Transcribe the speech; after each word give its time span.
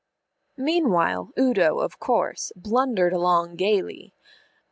Meanwhile 0.57 1.29
Udo, 1.37 1.77
of 1.77 1.99
course, 1.99 2.51
blundered 2.55 3.13
along 3.13 3.55
gaily. 3.55 4.15